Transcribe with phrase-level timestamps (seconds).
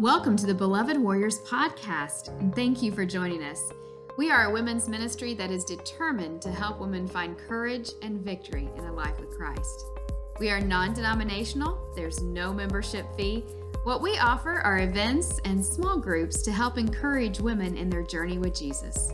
[0.00, 3.70] Welcome to the Beloved Warriors podcast, and thank you for joining us.
[4.18, 8.68] We are a women's ministry that is determined to help women find courage and victory
[8.76, 9.86] in a life with Christ.
[10.40, 13.44] We are non denominational, there's no membership fee.
[13.84, 18.38] What we offer are events and small groups to help encourage women in their journey
[18.38, 19.12] with Jesus.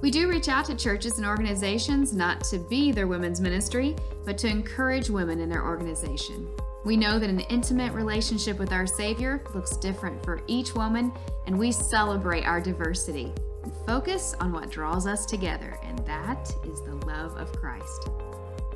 [0.00, 4.38] We do reach out to churches and organizations not to be their women's ministry, but
[4.38, 6.50] to encourage women in their organization.
[6.86, 11.12] We know that an intimate relationship with our Savior looks different for each woman,
[11.48, 13.32] and we celebrate our diversity
[13.64, 18.08] and focus on what draws us together, and that is the love of Christ.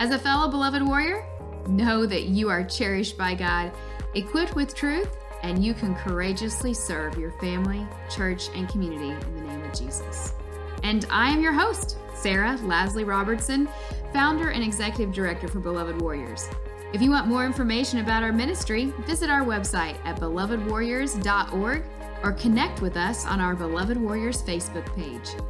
[0.00, 1.24] As a fellow beloved warrior,
[1.68, 3.70] know that you are cherished by God,
[4.16, 9.42] equipped with truth, and you can courageously serve your family, church, and community in the
[9.42, 10.34] name of Jesus.
[10.82, 13.68] And I am your host, Sara Lasley Robertson,
[14.12, 16.48] founder and executive director for Beloved Warriors.
[16.92, 21.84] If you want more information about our ministry, visit our website at belovedwarriors.org
[22.24, 25.40] or connect with us on our Beloved Warriors Facebook page.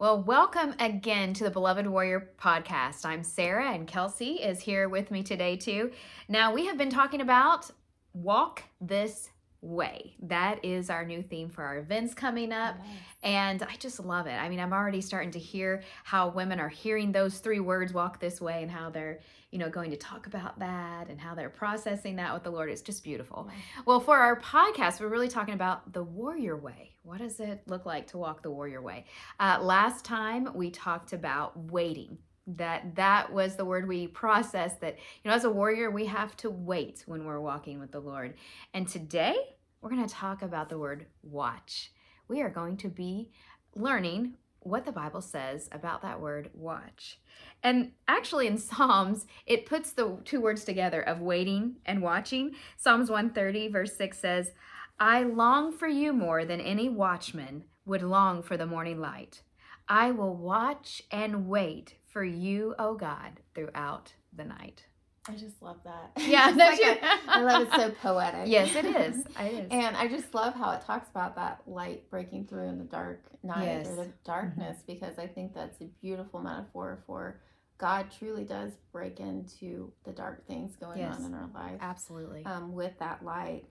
[0.00, 3.04] Well, welcome again to the Beloved Warrior podcast.
[3.04, 5.92] I'm Sara, and Kelsey is here with me today, too.
[6.28, 7.70] Now, we have been talking about
[8.14, 9.30] walk this
[9.64, 10.14] way.
[10.22, 12.76] That is our new theme for our events coming up.
[12.78, 12.86] Nice.
[13.22, 14.34] And I just love it.
[14.34, 18.20] I mean, I'm already starting to hear how women are hearing those three words, walk
[18.20, 21.48] this way, and how they're, you know, going to talk about that and how they're
[21.48, 22.68] processing that with the Lord.
[22.68, 23.48] It's just beautiful.
[23.86, 26.90] Well, for our podcast, we're really talking about the warrior way.
[27.02, 29.06] What does it look like to walk the warrior way?
[29.40, 34.96] Uh, last time we talked about waiting that that was the word we processed that
[35.22, 38.34] you know as a warrior we have to wait when we're walking with the lord.
[38.74, 39.36] And today
[39.80, 41.92] we're going to talk about the word watch.
[42.28, 43.30] We are going to be
[43.74, 47.18] learning what the bible says about that word watch.
[47.62, 52.52] And actually in psalms it puts the two words together of waiting and watching.
[52.76, 54.52] Psalms 130 verse 6 says
[55.00, 59.42] i long for you more than any watchman would long for the morning light.
[59.88, 64.84] I will watch and wait for you, O oh God, throughout the night.
[65.28, 66.12] I just love that.
[66.26, 66.98] Yeah, like a,
[67.28, 67.68] I love it.
[67.74, 68.46] So poetic.
[68.46, 69.24] Yes, it is.
[69.40, 69.68] It is.
[69.70, 73.24] And I just love how it talks about that light breaking through in the dark
[73.42, 73.88] night yes.
[73.88, 74.92] or the darkness, mm-hmm.
[74.92, 77.40] because I think that's a beautiful metaphor for
[77.78, 81.16] God truly does break into the dark things going yes.
[81.18, 81.78] on in our life.
[81.80, 82.44] Absolutely.
[82.44, 83.64] Um, with that light.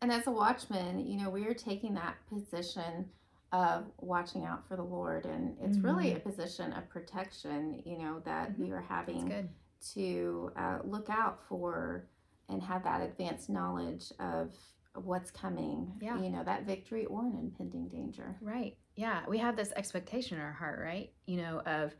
[0.00, 3.08] And as a watchman, you know, we are taking that position
[3.52, 5.26] of watching out for the Lord.
[5.26, 5.86] And it's mm-hmm.
[5.86, 8.62] really a position of protection, you know, that mm-hmm.
[8.62, 9.48] we are having
[9.94, 12.06] to uh, look out for
[12.48, 14.54] and have that advanced knowledge of
[14.94, 16.18] what's coming, yeah.
[16.20, 18.36] you know, that victory or an impending danger.
[18.40, 18.76] Right.
[18.96, 19.20] Yeah.
[19.26, 21.10] We have this expectation in our heart, right?
[21.26, 21.94] You know, of,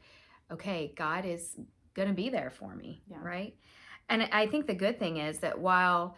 [0.50, 1.58] okay, God is
[1.94, 3.18] going to be there for me, yeah.
[3.22, 3.54] right?
[4.08, 6.16] And I think the good thing is that while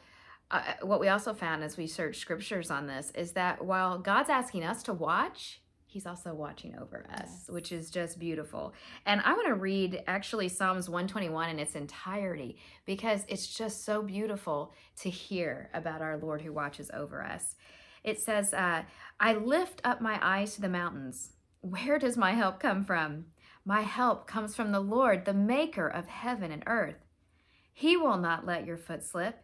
[0.55, 4.31] uh, what we also found as we searched scriptures on this is that while God's
[4.31, 7.45] asking us to watch, He's also watching over us, yes.
[7.49, 8.75] which is just beautiful.
[9.07, 14.03] And I want to read actually Psalms 121 in its entirety because it's just so
[14.03, 14.73] beautiful
[15.03, 17.55] to hear about our Lord who watches over us.
[18.03, 18.83] It says, uh,
[19.21, 21.31] I lift up my eyes to the mountains.
[21.61, 23.27] Where does my help come from?
[23.65, 27.07] My help comes from the Lord, the maker of heaven and earth.
[27.73, 29.44] He will not let your foot slip.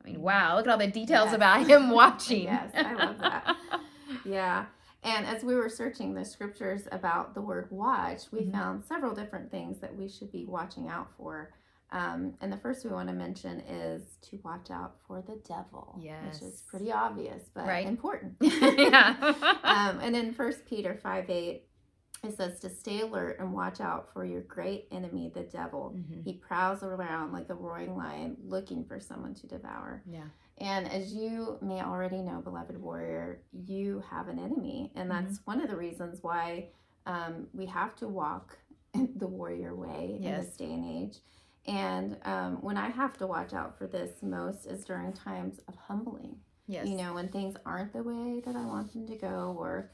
[0.00, 1.34] I mean, wow, look at all the details yes.
[1.34, 2.44] about him watching.
[2.44, 3.56] yes, I love that.
[4.24, 4.66] yeah.
[5.02, 8.52] And as we were searching the scriptures about the word watch, we mm-hmm.
[8.52, 11.50] found several different things that we should be watching out for.
[11.92, 15.98] Um, and the first we want to mention is to watch out for the devil.
[16.00, 16.40] Yes.
[16.40, 17.86] Which is pretty obvious, but right.
[17.86, 18.34] important.
[18.40, 19.16] yeah.
[19.64, 21.64] um, and in First Peter 5 8,
[22.22, 25.94] it says to stay alert and watch out for your great enemy, the devil.
[25.96, 26.22] Mm-hmm.
[26.22, 30.02] He prowls around like a roaring lion looking for someone to devour.
[30.06, 30.24] Yeah.
[30.58, 34.92] And as you may already know, beloved warrior, you have an enemy.
[34.94, 35.50] And that's mm-hmm.
[35.50, 36.68] one of the reasons why
[37.06, 38.58] um, we have to walk
[39.16, 40.38] the warrior way yes.
[40.38, 41.18] in this day and age.
[41.66, 45.76] And um, when I have to watch out for this most is during times of
[45.76, 46.36] humbling.
[46.66, 46.86] Yes.
[46.86, 49.90] You know, when things aren't the way that I want them to go or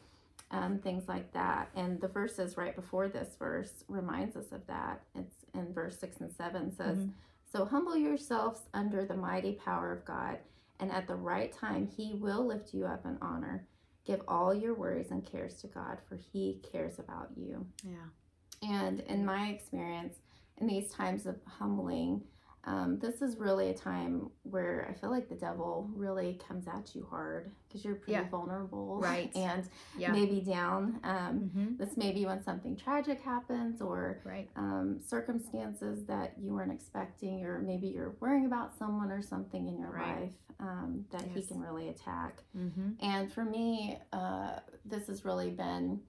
[0.50, 1.70] um, things like that.
[1.74, 5.02] And the verses right before this verse reminds us of that.
[5.14, 7.10] It's in verse 6 and 7 says, mm-hmm.
[7.52, 10.38] So humble yourselves under the mighty power of God,
[10.80, 13.66] and at the right time he will lift you up in honor.
[14.06, 17.66] Give all your worries and cares to God, for He cares about you.
[17.82, 18.70] Yeah.
[18.70, 20.18] And in my experience,
[20.58, 22.22] in these times of humbling,
[22.66, 26.94] um, this is really a time where I feel like the devil really comes at
[26.94, 28.28] you hard because you're pretty Yeah.
[28.28, 29.30] vulnerable, Right.
[29.36, 30.12] And Yeah.
[30.12, 31.00] maybe down.
[31.04, 34.48] Um, hmm This may be when something tragic happens or Right.
[34.56, 39.78] um, circumstances that you weren't expecting, or maybe you're worrying about someone or something in
[39.78, 40.22] your Right.
[40.22, 42.42] life um, that he can really attack.
[42.52, 46.00] hmm And for me, uh, this has really been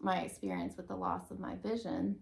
[0.00, 2.20] my experience with the loss of my vision.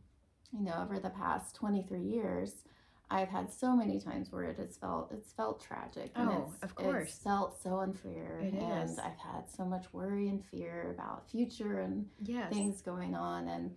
[0.52, 2.64] You know, over the past 23 years,
[3.12, 6.10] I've had so many times where it has felt it's felt tragic.
[6.16, 7.10] And Oh, it's, of course.
[7.10, 8.40] It's felt so unfair.
[8.42, 8.98] It and is.
[8.98, 12.50] I've had so much worry and fear about future and Yes.
[12.52, 13.48] things going on.
[13.48, 13.70] And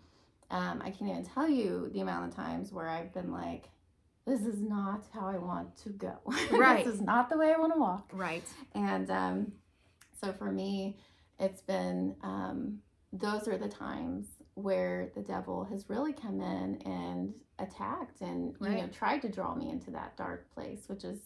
[0.51, 3.69] um, I can't even tell you the amount of times where I've been like,
[4.25, 6.17] this is not how I want to go.
[6.51, 6.85] Right.
[6.85, 8.09] this is not the way I want to walk.
[8.13, 8.43] Right.
[8.73, 9.51] And um,
[10.19, 10.97] so for me,
[11.39, 12.79] it's been um,
[13.11, 18.69] those are the times where the devil has really come in and attacked and you
[18.69, 21.19] know tried to draw me into that dark place, which is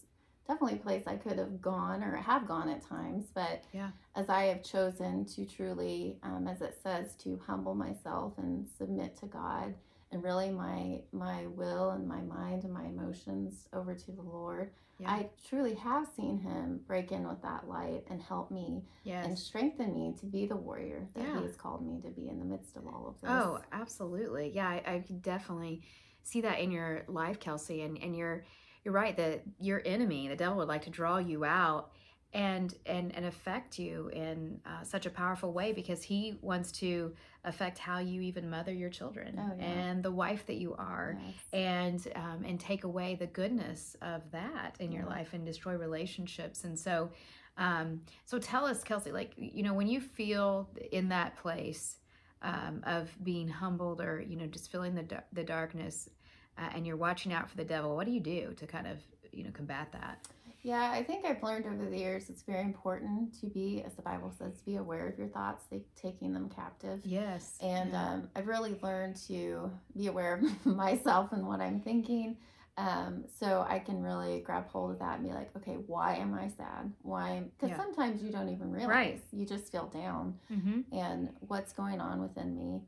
[0.48, 3.28] definitely a place I could have gone or have gone at times.
[3.34, 3.92] But Yeah.
[4.16, 9.16] as I have chosen to truly, um, as it says, to humble myself and submit
[9.18, 9.76] to God
[10.12, 14.72] and really my my will and my mind and my emotions over to the Lord.
[15.00, 15.12] Yeah.
[15.12, 18.84] I truly have seen him break in with that light and help me
[19.24, 21.38] and strengthen me to be the warrior that Yeah.
[21.40, 23.32] he has called me to be in the midst of all of this.
[23.32, 24.52] Oh, absolutely.
[24.54, 25.82] Yeah, I, I could definitely
[26.24, 27.82] see that in your life, Kelsey.
[27.84, 28.44] And and you're
[28.84, 31.92] you're right that your enemy, the devil, would like to draw you out
[32.34, 37.12] and and and affect you in uh, such a powerful way because he wants to
[37.44, 39.66] affect how you even mother your children Oh, yeah.
[39.66, 41.18] and the wife that you are.
[41.26, 41.36] Yes.
[41.54, 46.64] and um, and take away the goodness of that in your life and destroy relationships
[46.66, 47.10] and so
[47.58, 51.98] um, so tell us kelsey like you know when you feel in that place
[52.44, 56.10] um, of being humbled or you know just feeling the, the darkness
[56.58, 58.98] uh, and you're watching out for the devil what do you do to kind of
[59.32, 60.20] you know combat that
[60.62, 64.02] Yeah, I think I've learned over the years it's very important to be, as the
[64.02, 67.00] Bible says, to be aware of your thoughts, they, taking them captive.
[67.06, 68.10] yes And yeah.
[68.14, 72.38] um, I've really learned to be aware of myself and what I'm thinking.
[72.78, 76.34] Um, so I can really grab hold of that and be like, okay, why am
[76.34, 76.92] I sad?
[77.02, 77.44] Why?
[77.58, 77.78] Because Yeah.
[77.78, 78.90] sometimes you don't even realize.
[78.90, 79.22] Right.
[79.32, 80.86] You just feel down Mhm.
[80.94, 82.82] and what's going on within me.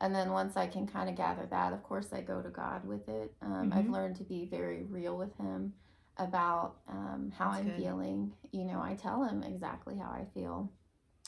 [0.00, 2.84] And then once I can kind of gather that, of course, I go to God
[2.86, 3.34] with it.
[3.42, 3.90] Um, I've Mhm.
[3.92, 5.72] learned to be very real with Him
[6.18, 7.76] about um, how That's I'm good.
[7.76, 8.32] feeling.
[8.52, 10.72] You know, I tell Him exactly how I feel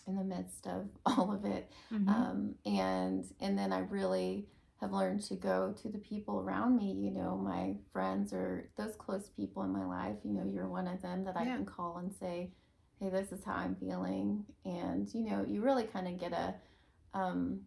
[0.06, 2.06] in the midst of all of it Mhm.
[2.08, 4.46] um, and and then I really
[4.80, 6.92] have learned to go to the people around me.
[6.92, 10.16] You know, my friends or those close people in my life.
[10.24, 11.56] You know, you're one of them that I Yeah.
[11.56, 12.50] can call and say,
[12.98, 16.54] "Hey, this is how I'm feeling," and you know, you really kind of get a
[17.14, 17.60] um,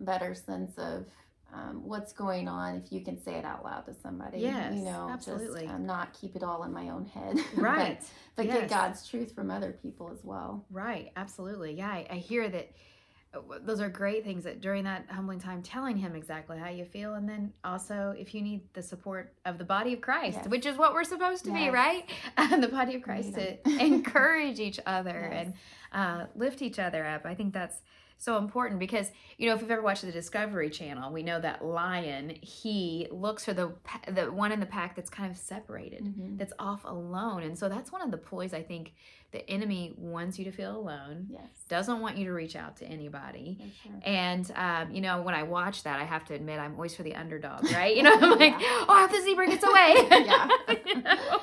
[0.00, 1.06] better sense of.
[1.56, 4.82] Um, what's going on if you can say it out loud to somebody Yes, you
[4.82, 5.62] know absolutely.
[5.62, 8.00] just um, not keep it all in my own head right
[8.34, 8.60] but, Yes.
[8.62, 11.74] get god's truth from other people as well Right, absolutely.
[11.74, 12.70] Yeah, I, I hear that.
[13.34, 16.84] uh, Those are great things that during that humbling time, telling him exactly how you
[16.84, 20.48] feel, and then also if you need the support of the body of Christ, Yes.
[20.48, 21.72] which is what we're supposed to be, Yes.
[21.72, 22.04] right?
[22.60, 25.54] the body of Christ to encourage each other and
[25.92, 27.24] uh, lift each other up.
[27.26, 27.76] I think that's
[28.18, 31.64] so important because you know if you've ever watched the Discovery Channel, we know that
[31.64, 33.72] lion he looks for the
[34.10, 36.38] the one in the pack that's kind of separated Mhm.
[36.38, 37.42] that's off alone.
[37.42, 38.94] And so that's one of the ploys I think
[39.32, 42.84] the enemy wants you to feel alone, yes doesn't want you to reach out to
[42.86, 43.58] anybody.
[43.82, 43.92] sure.
[44.04, 47.02] And um, you know, when I watch that, I have to admit I'm always for
[47.02, 47.96] the underdog, right?
[47.96, 48.84] You know, I'm like, Yeah.
[48.88, 49.94] oh, the zebra gets away.
[50.26, 50.48] Yeah.
[50.86, 51.40] You know?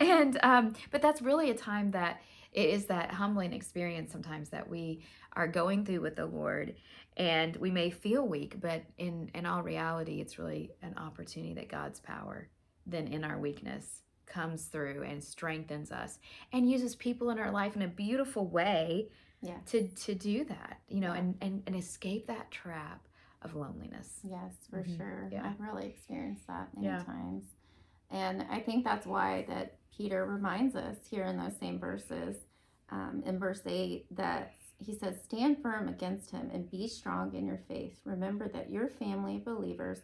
[0.00, 2.20] And um, but that's really a time that
[2.54, 6.74] it is that humbling experience sometimes that we are going through with the Lord
[7.16, 11.68] and we may feel weak, but in in all reality, it's really an opportunity that
[11.68, 12.48] God's power
[12.86, 16.18] then in our weakness comes through and strengthens us
[16.52, 19.08] and uses people in our life in a beautiful way
[19.42, 19.58] Yeah.
[19.66, 21.18] to to do that you know Yeah.
[21.20, 23.06] and, and and escape that trap
[23.42, 24.96] of loneliness Yes, for Mhm.
[24.96, 25.28] sure.
[25.32, 25.46] Yeah.
[25.46, 27.02] I've really experienced that many Yeah.
[27.04, 27.44] times.
[28.10, 32.36] And I think that's why that Peter reminds us here in those same verses,
[32.90, 37.46] um, in verse 8, that he says, Stand firm against him and be strong in
[37.46, 37.98] your faith.
[38.04, 40.00] Remember that your family of believers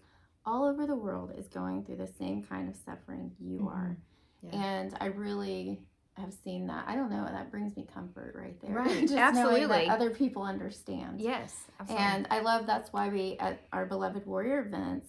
[0.46, 3.96] all over the world is going through the same kind of suffering you are.
[4.44, 4.56] Mm-hmm.
[4.56, 4.64] Yeah.
[4.64, 5.80] And I really
[6.14, 6.84] have seen that.
[6.86, 8.74] I don't know, that brings me comfort right there.
[8.74, 9.86] Right, Just knowing absolutely.
[9.86, 11.20] that other people understand.
[11.20, 12.06] yes absolutely.
[12.06, 15.08] And I love that's why we at our beloved warrior events,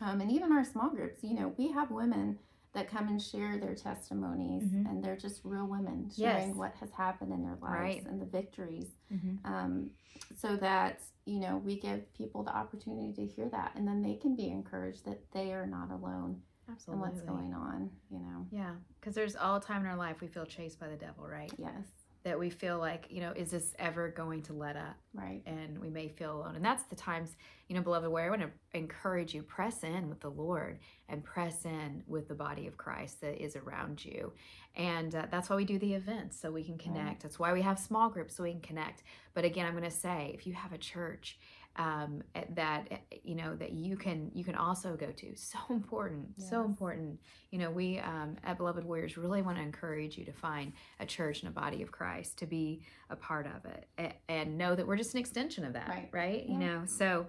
[0.00, 2.38] um, and even our small groups, you know, we have women
[2.74, 4.86] that come and share their testimonies, mm-hmm.
[4.86, 6.56] and they're just real women sharing yes.
[6.56, 8.06] what has happened in their lives right.
[8.06, 9.52] and the victories, mm-hmm.
[9.52, 9.90] um,
[10.36, 14.14] so that you know we give people the opportunity to hear that, and then they
[14.14, 16.40] can be encouraged that they are not alone.
[16.70, 17.04] Absolutely.
[17.04, 18.46] And what's going on, you know?
[18.52, 21.52] Yeah, because there's all time in our life we feel chased by the devil, right?
[21.58, 24.96] Yes that we feel like, you know, is this ever going to let up?
[25.12, 25.42] Right.
[25.46, 26.56] And we may feel alone.
[26.56, 27.36] And that's the times,
[27.68, 31.24] you know, beloved, where I want to encourage you press in with the Lord and
[31.24, 34.32] press in with the body of Christ that is around you.
[34.76, 37.06] And uh, that's why we do the events, so we can connect.
[37.06, 37.20] Right.
[37.20, 39.02] That's why we have small groups, so we can connect.
[39.34, 41.38] But again, I'm going to say if you have a church,
[41.76, 42.22] um,
[42.54, 46.50] that you know that you can you can also go to so important yes.
[46.50, 47.18] so important
[47.50, 51.06] you know we um, at beloved warriors really want to encourage you to find a
[51.06, 54.74] church and a body of christ to be a part of it and, and know
[54.74, 56.44] that we're just an extension of that right, right?
[56.46, 56.52] Yeah.
[56.52, 57.26] you know so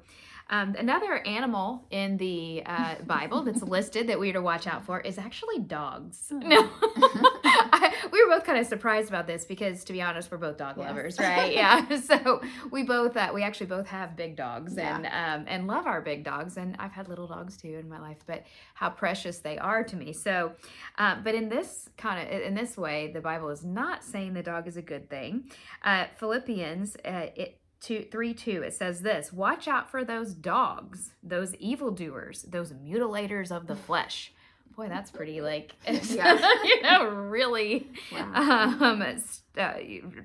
[0.49, 4.85] um, another animal in the uh, bible that's listed that we are to watch out
[4.85, 6.37] for is actually dogs oh.
[6.39, 6.69] no
[8.13, 10.75] we were both kind of surprised about this because to be honest we're both dog
[10.77, 10.87] yes.
[10.87, 11.51] lovers right?
[11.51, 11.85] Yeah.
[12.03, 14.97] So we both uh, we actually both have big dogs yeah.
[14.97, 17.99] and um, and love our big dogs and I've had little dogs too in my
[17.99, 18.43] life but
[18.75, 20.13] how precious they are to me.
[20.13, 20.53] So
[20.99, 24.43] uh, but in this kind of in this way the Bible is not saying the
[24.43, 25.49] dog is a good thing.
[25.83, 31.15] Uh, Philippians uh, it Two, 3 2 it says this watch out for those dogs
[31.21, 34.31] those evildoers those mutilators of the flesh
[34.75, 36.39] boy, that's pretty like, yeah.
[36.63, 38.77] you know, really wow.
[38.79, 39.01] um,
[39.57, 39.73] uh,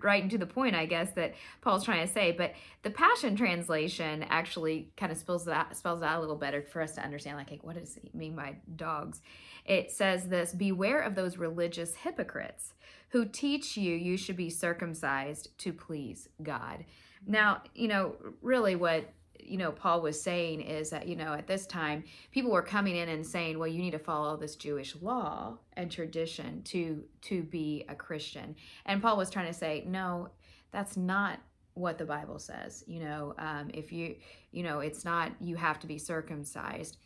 [0.03, 2.33] right into the point, I guess that Paul's trying to say.
[2.33, 6.83] But the Passion Translation actually kind of spells that spells out a little better for
[6.83, 7.37] us to understand.
[7.37, 9.21] Like, hey, what does he mean by dogs?
[9.65, 12.75] It says this: Beware of those religious hypocrites
[13.11, 16.85] who teach you you should be circumcised to please God.
[17.27, 21.47] Now, you know, really what you know paul was saying is that you know at
[21.47, 24.95] this time people were coming in and saying well you need to follow this jewish
[25.01, 28.55] law and tradition to to be a christian.
[28.87, 30.31] And paul was trying to say no
[30.71, 31.41] that's not
[31.75, 34.17] what the bible says you know um, if you
[34.51, 36.97] you know it's not you have to be circumcised.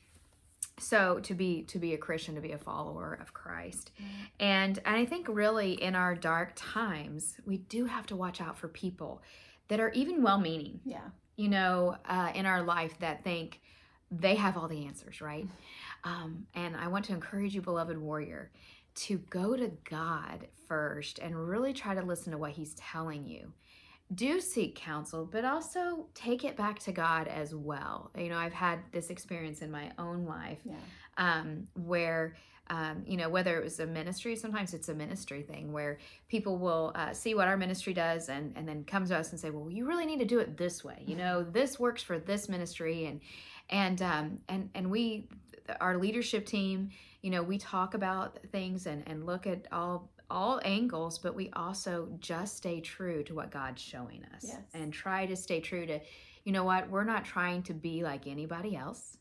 [0.79, 3.93] So to be to be a christian to be a follower of christ.
[4.01, 4.07] Mm.
[4.41, 8.57] and and i think really in our dark times we do have to watch out
[8.57, 9.23] for people
[9.69, 13.61] that are even well meaning yeah you know, uh, in our life that think
[14.11, 15.47] they have all the answers, right?
[16.05, 18.51] Um, and I want to encourage you, beloved warrior,
[18.95, 23.53] to go to God first and really try to listen to what He's telling you.
[24.15, 28.11] Do seek counsel, but also take it back to God as well.
[28.17, 30.75] You know, I've had this experience in my own life yeah.
[31.17, 32.37] um, where
[32.73, 35.99] um, you know, whether it was a ministry, sometimes it's a ministry thing where
[36.29, 39.39] people will uh, see what our ministry does and, and then come to us and
[39.39, 41.03] say, well, you really need to do it this way.
[41.07, 43.05] You know, this works for this ministry.
[43.05, 43.21] And,
[43.69, 45.29] and, um, and, and we,
[45.83, 46.89] our leadership team,
[47.21, 51.51] you know, we talk about things and, and look at all, all angles, but we
[51.53, 54.61] also just stay true to what God's showing us yes.
[54.73, 56.01] and try to stay true to,
[56.45, 59.19] you know what, we're not trying to be like anybody else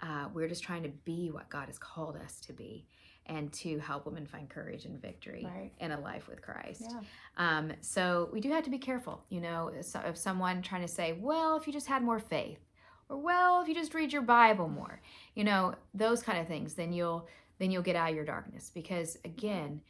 [0.00, 2.86] uh, we're just trying to be what God has called us to be
[3.26, 5.72] and to help women find courage and victory right.
[5.80, 6.84] in a life with Christ.
[6.88, 7.00] Yeah.
[7.36, 9.72] Um, so we do have to be careful, you know,
[10.04, 12.60] of someone trying to say, well, if you just had more faith,
[13.08, 15.00] or well, if you just read your Bible more,
[15.34, 18.70] you know, those kind of things, then you'll then you'll get out of your darkness
[18.74, 19.80] because again,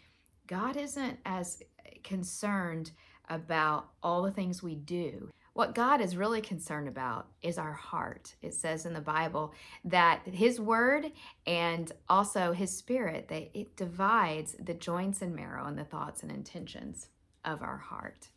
[0.47, 1.63] God isn't as
[2.05, 2.93] concerned
[3.29, 8.35] about all the things we do what God is really concerned about is our heart.
[8.43, 9.55] It says in the Bible
[9.87, 11.13] that his word
[11.47, 16.31] and also his spirit that it divides the joints and marrow and the thoughts and
[16.31, 17.09] intentions
[17.43, 18.29] of our heart.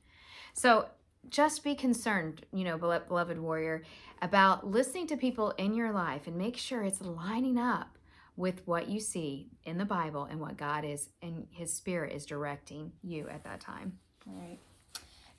[0.54, 0.86] So
[1.30, 3.84] just be concerned, you know, beloved warrior,
[4.22, 7.98] about listening to people in your life and make sure it's lining up
[8.38, 12.26] with what you see in the Bible and what God is and his spirit is
[12.26, 14.00] directing you at that time.
[14.26, 14.60] All right.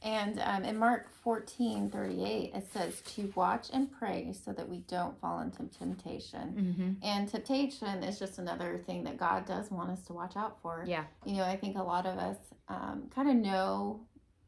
[0.02, 4.78] And um, in Mark 14 38, it says to watch and pray so that we
[4.88, 6.54] don't fall into temptation.
[6.56, 7.06] Mm-hmm.
[7.06, 10.84] And temptation is just another thing that God does want us to watch out for.
[10.86, 11.04] Yeah.
[11.26, 12.38] You know, I think a lot of us
[12.68, 14.00] um, kind of know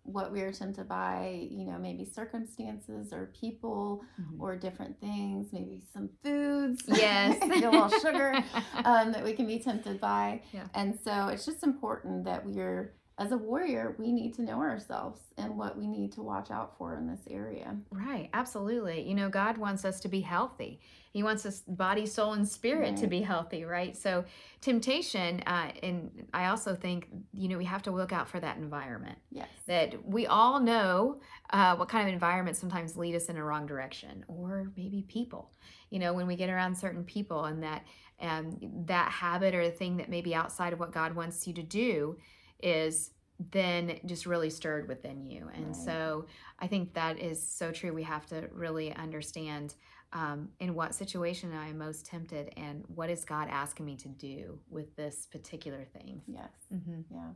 [0.04, 4.42] what we are tempted by, you know, maybe circumstances or people mm-hmm.
[4.42, 6.82] or different things, maybe some foods.
[6.88, 7.38] Yes.
[7.42, 8.34] a little sugar
[8.84, 10.42] um, that we can be tempted by.
[10.52, 10.66] Yeah.
[10.74, 15.20] And so it's just important that we're as a warrior, we need to know ourselves
[15.36, 17.76] and what we need to watch out for in this area.
[17.90, 19.02] Right, absolutely.
[19.02, 20.80] You know, God wants us to be healthy.
[21.12, 22.96] He wants us body, soul, and spirit right.
[22.96, 23.94] to be healthy, right?
[23.94, 24.24] So,
[24.62, 28.56] temptation, uh, and I also think, you know, we have to look out for that
[28.56, 29.18] environment.
[29.30, 29.48] Yes.
[29.66, 33.66] That we all know uh, what kind of environment sometimes lead us in a wrong
[33.66, 35.50] direction, or maybe people.
[35.90, 37.84] You know, when we get around certain people, and that
[38.18, 41.52] and that habit or the thing that may be outside of what God wants you
[41.54, 42.16] to do
[42.62, 43.10] is
[43.50, 45.48] then just really stirred within you.
[45.54, 45.76] And right.
[45.76, 46.26] so
[46.58, 47.92] I think that is so true.
[47.92, 49.74] We have to really understand
[50.12, 54.08] um, in what situation I am most tempted and what is God asking me to
[54.08, 56.20] do with this particular thing.
[56.26, 56.50] Yes.
[56.72, 57.00] Mm-hmm.
[57.10, 57.30] Yeah.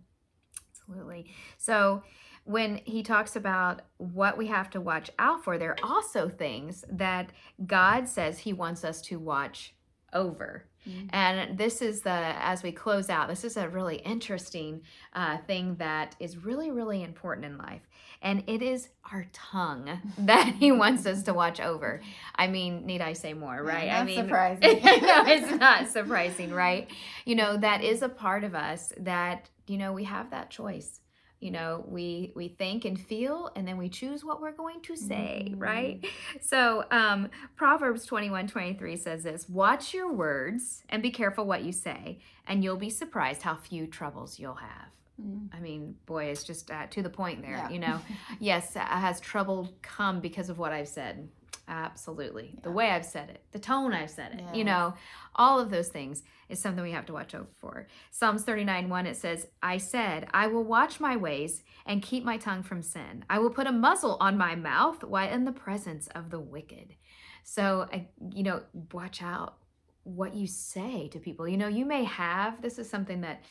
[0.70, 1.34] Absolutely.
[1.56, 2.02] So
[2.44, 6.84] when he talks about what we have to watch out for, there are also things
[6.90, 7.30] that
[7.66, 9.74] God says he wants us to watch
[10.12, 10.68] over.
[10.86, 11.06] Mm-hmm.
[11.10, 14.82] And this is the, as we close out, this is a really interesting
[15.14, 17.82] uh, thing that is really, really important in life.
[18.22, 22.00] And it is our tongue that he wants us to watch over.
[22.34, 23.90] I mean, need I say more, right?
[23.90, 24.60] I mean, surprising.
[24.84, 26.90] no, it's not surprising, right?
[27.24, 31.00] You know, that is a part of us that, you know, we have that choice
[31.40, 34.96] you know we we think and feel and then we choose what we're going to
[34.96, 35.58] say mm-hmm.
[35.58, 36.06] right
[36.40, 41.72] so um proverbs 21 23 says this watch your words and be careful what you
[41.72, 44.88] say and you'll be surprised how few troubles you'll have
[45.22, 45.48] mm.
[45.52, 47.52] I mean, boy, it's just uh, to the point there.
[47.52, 47.70] Yeah.
[47.70, 48.00] You know,
[48.38, 51.26] yes, has trouble come because of what I've said?
[51.68, 52.52] Absolutely.
[52.54, 52.60] Yeah.
[52.62, 54.56] The way I've said it, the tone I've said it, yes.
[54.56, 54.94] you know,
[55.34, 57.88] all of those things is something we have to watch out for.
[58.10, 62.36] Psalms 39 1, it says, I said, I will watch my ways and keep my
[62.36, 63.24] tongue from sin.
[63.28, 66.94] I will put a muzzle on my mouth while in the presence of the wicked.
[67.42, 67.88] So,
[68.32, 69.56] you know, watch out
[70.04, 71.48] what you say to people.
[71.48, 73.42] You know, you may have, this is something that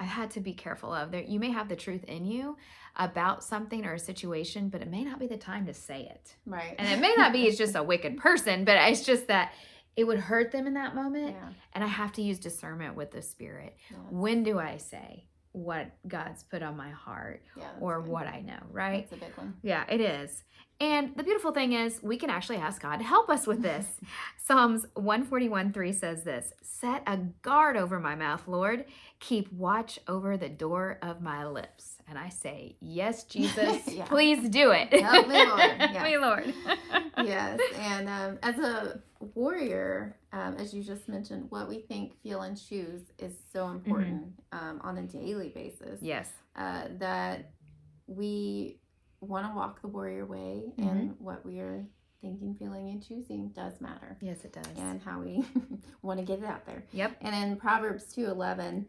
[0.00, 1.10] I've had to be careful of.
[1.10, 2.56] There, you may have the truth in you
[2.96, 6.36] about something or a situation, but it may not be the time to say it.
[6.46, 6.74] Right.
[6.78, 9.52] And it may not be it's just a wicked person, but it's just that
[9.96, 11.36] it would hurt them in that moment.
[11.38, 11.50] Yeah.
[11.74, 13.76] And I have to use discernment with the spirit.
[13.90, 14.00] Yes.
[14.08, 18.10] When do I say what God's put on my heart yeah, or good.
[18.10, 19.08] what I know, right?
[19.10, 19.54] That's a big one.
[19.62, 20.44] Yeah, it is.
[20.80, 23.86] And the beautiful thing is, we can actually ask God to help us with this.
[24.38, 28.86] Psalms 141 3 says this Set a guard over my mouth, Lord.
[29.18, 31.96] Keep watch over the door of my lips.
[32.08, 34.06] And I say, Yes, Jesus, yeah.
[34.06, 34.90] please do it.
[34.92, 35.60] Help me, Lord.
[35.60, 35.90] Yes.
[35.96, 36.54] Help me, Lord.
[37.26, 37.60] yes.
[37.78, 42.60] And um, as a warrior, um, as you just mentioned, what we think, feel, and
[42.60, 44.68] choose is so important mm-hmm.
[44.68, 46.00] um, on a daily basis.
[46.00, 46.30] Yes.
[46.56, 47.52] Uh, that
[48.06, 48.78] we
[49.20, 50.88] want to walk the warrior way mm-hmm.
[50.88, 51.84] and what we are
[52.20, 54.16] thinking, feeling, and choosing does matter.
[54.20, 54.66] Yes, it does.
[54.78, 55.44] And how we
[56.02, 56.84] want to get it out there.
[56.92, 57.18] Yep.
[57.20, 58.86] And in Proverbs 2:11,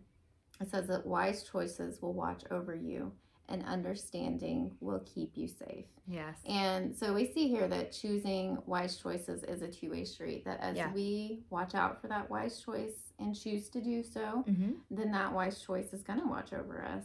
[0.60, 3.12] it says that wise choices will watch over you
[3.52, 5.86] and understanding will keep you safe.
[6.08, 6.38] Yes.
[6.48, 10.78] And so we see here that choosing wise choices is a two-way street that as
[10.78, 10.92] yeah.
[10.94, 14.72] we watch out for that wise choice and choose to do so, mm-hmm.
[14.90, 17.04] then that wise choice is going to watch over us.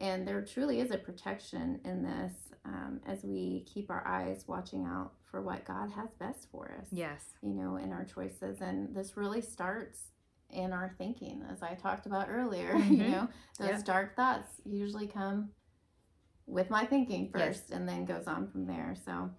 [0.00, 2.32] And there truly is a protection in this
[2.64, 6.86] um, as we keep our eyes watching out for what God has best for us.
[6.90, 7.24] Yes.
[7.42, 8.60] You know, in our choices.
[8.60, 10.06] And this really starts
[10.50, 12.72] in our thinking, as I talked about earlier.
[12.82, 12.94] Mm-hmm.
[12.94, 13.28] You know,
[13.58, 13.82] those yeah.
[13.84, 15.50] dark thoughts usually come
[16.46, 17.78] with my thinking first yes.
[17.78, 18.94] and then goes on from there.
[19.04, 19.30] So,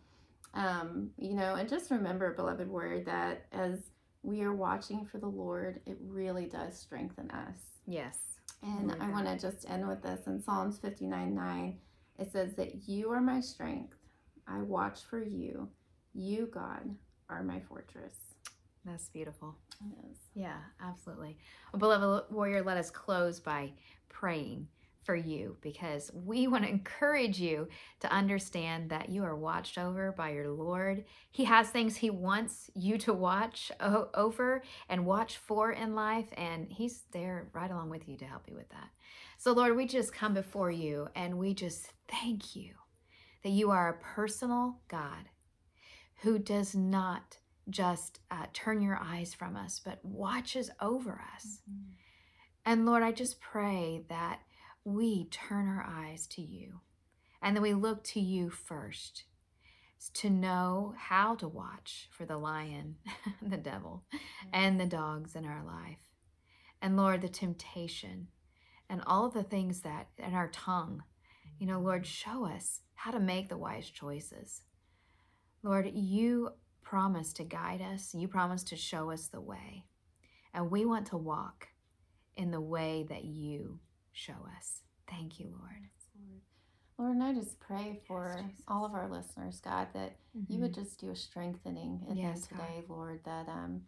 [0.54, 5.28] um, you know, and just remember, beloved word, that as we are watching for the
[5.28, 7.58] Lord, it really does strengthen us.
[7.86, 8.18] Yes.
[8.62, 11.78] And I want to just end with this in Psalms 59 9
[12.20, 13.96] it says that you are my strength.
[14.48, 15.70] I watch for you.
[16.14, 16.96] You, God,
[17.30, 18.16] are my fortress.
[18.86, 19.56] That's beautiful.
[19.82, 20.18] Yes.
[20.36, 21.38] Yeah, absolutely.
[21.72, 23.72] Well, beloved warrior, let us close by
[24.10, 24.68] praying
[25.06, 27.68] for you because we want to encourage you
[28.02, 31.06] to understand that you are watched over by your Lord.
[31.32, 36.68] He has things He wants you to watch over and watch for in life, and
[36.70, 38.90] He's there right along with you to help you with that.
[39.38, 42.76] So, Lord, we just come before you and we just thank you
[43.44, 45.30] that you are a personal God
[46.22, 47.38] who does not
[47.70, 51.60] just uh, turn your eyes from us, but watches over us.
[51.70, 51.92] Mm-hmm.
[52.66, 54.40] And Lord, I just pray that
[54.86, 56.82] we turn our eyes to you
[57.42, 59.24] and that we look to you first
[60.14, 62.96] to know how to watch for the lion,
[63.42, 64.50] the devil, mm-hmm.
[64.54, 65.98] and the dogs in our life.
[66.82, 68.28] And Lord, the temptation
[68.90, 71.04] and all of the things that in our tongue.
[71.60, 72.32] You know, Lord, mm-hmm.
[72.32, 74.62] show us how to make the wise choices.
[75.64, 76.50] Lord, you
[76.82, 79.86] promise to guide us, you promise to show us the way.
[80.54, 81.70] And we want to walk
[82.36, 83.80] in the way that you
[84.14, 84.82] show us.
[85.10, 85.90] Thank you, Lord.
[86.98, 90.54] Lord, and I just pray for yes, all of our listeners, God, that mm-hmm.
[90.54, 90.84] you would mm-hmm.
[90.84, 92.96] just do a strengthening in yes, them today, God.
[92.96, 93.82] Lord, that um,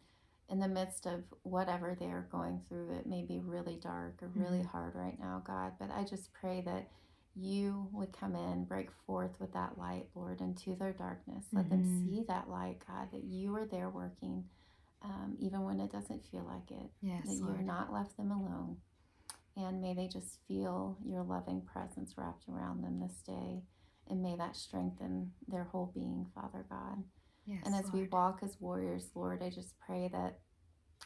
[0.50, 2.94] in the midst of whatever they're going through.
[2.98, 4.68] It may be really dark or really mm-hmm.
[4.68, 6.88] hard right now, God, but I just pray that
[7.36, 11.46] you would come in, break forth with that light, Lord, into their darkness.
[11.52, 11.82] Let mm-hmm.
[11.82, 14.46] them see that light, God, that you are there working
[15.04, 16.90] um, even when it doesn't feel like it.
[17.02, 17.56] Yes, that Lord.
[17.56, 18.78] you're not left them alone.
[19.58, 23.62] And may they just feel your loving presence wrapped around them this day.
[24.10, 27.04] And may that strengthen their whole being, Father God.
[27.46, 30.40] Yes, and as we walk as warriors, Lord, I just pray that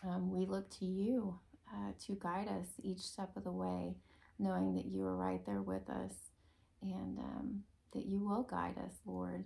[0.04, 1.40] um, we look to you
[1.74, 3.96] uh, to guide us each step of the way,
[4.40, 6.14] knowing that you are right there with us
[6.82, 9.44] and um, that you will guide us, Lord,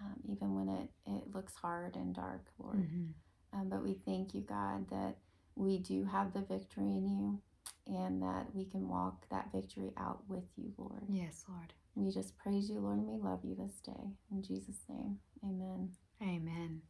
[0.00, 2.76] um, even when it, it looks hard and dark, Lord.
[2.88, 3.08] Mhm.
[3.52, 5.16] Um, but we thank you, God, that
[5.56, 7.40] we do have the victory in you
[7.86, 11.02] and that we can walk that victory out with you, Lord.
[11.08, 11.72] Yes, Lord.
[11.94, 14.10] We just praise you, Lord, and we love you this day.
[14.32, 15.90] In Jesus' name, amen.
[16.22, 16.80] Amen.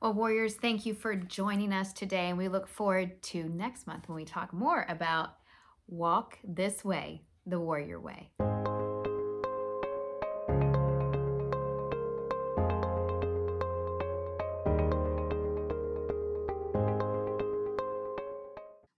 [0.00, 2.28] Well, Warriors, thank you for joining us today.
[2.28, 5.36] And we look forward to next month when we talk more about
[5.88, 8.30] Walk This Way, the Warrior Way.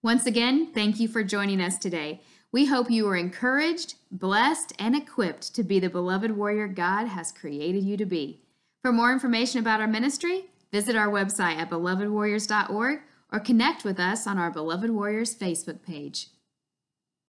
[0.09, 2.19] Once again, thank you for joining us today.
[2.51, 7.31] We hope you are encouraged, blessed, and equipped to be the beloved warrior God has
[7.31, 8.41] created you to be.
[8.81, 14.27] For more information about our ministry, visit our website at belovedwarriors.org or connect with us
[14.27, 16.29] on our Beloved Warriors Facebook page.